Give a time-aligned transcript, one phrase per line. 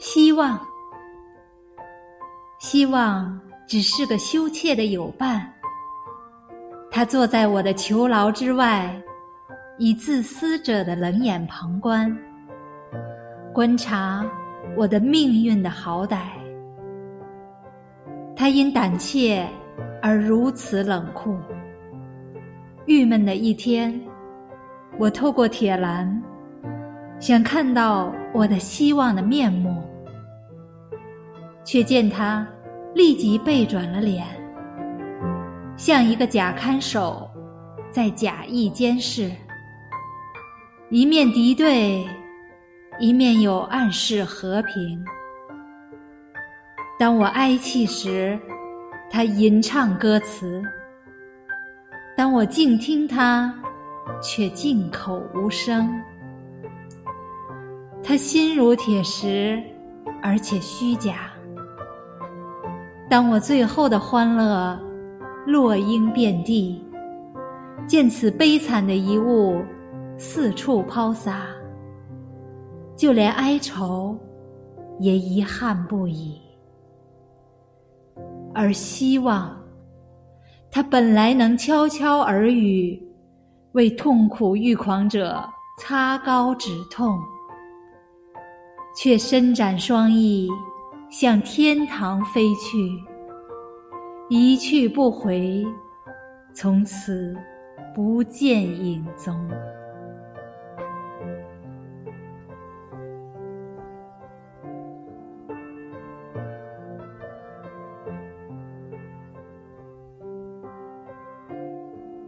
[0.00, 0.58] 希望，
[2.58, 5.46] 希望只是个羞怯的友伴。
[6.90, 8.98] 他坐在我的囚牢之外，
[9.76, 12.16] 以自私者的冷眼旁观，
[13.52, 14.24] 观察
[14.74, 16.20] 我的命运的好歹。
[18.34, 19.46] 他因胆怯
[20.00, 21.36] 而如此冷酷。
[22.86, 24.00] 郁闷的一天，
[24.98, 26.20] 我透过铁栏，
[27.20, 29.79] 想看到我的希望的面目。
[31.64, 32.46] 却见他
[32.94, 34.26] 立即背转了脸，
[35.76, 37.28] 像一个假看守，
[37.90, 39.30] 在假意监视，
[40.90, 42.04] 一面敌对，
[42.98, 45.04] 一面又暗示和平。
[46.98, 48.38] 当我哀泣时，
[49.10, 50.62] 他吟唱歌词；
[52.16, 53.54] 当我静听他，
[54.22, 55.88] 却静口无声。
[58.02, 59.62] 他心如铁石，
[60.22, 61.29] 而且虚假。
[63.10, 64.78] 当我最后的欢乐
[65.44, 66.80] 落英遍地，
[67.84, 69.60] 见此悲惨的遗物
[70.16, 71.48] 四处抛洒，
[72.94, 74.16] 就连哀愁
[75.00, 76.40] 也遗憾不已。
[78.54, 79.60] 而希望，
[80.70, 82.96] 它本来能悄悄耳语，
[83.72, 85.44] 为痛苦欲狂者
[85.78, 87.18] 擦膏止痛，
[88.96, 90.48] 却伸展双翼。
[91.10, 93.02] 向天堂飞去，
[94.28, 95.66] 一去不回，
[96.54, 97.36] 从此
[97.92, 99.36] 不见影踪。